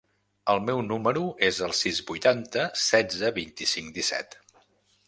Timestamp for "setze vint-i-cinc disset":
2.87-4.43